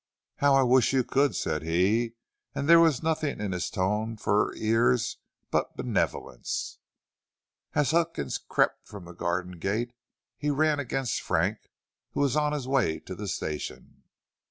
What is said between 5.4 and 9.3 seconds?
but benevolence. As Huckins crept from the